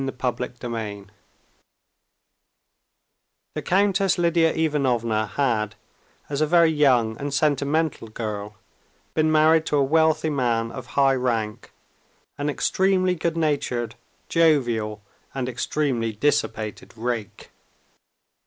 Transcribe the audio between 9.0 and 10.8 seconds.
been married to a wealthy man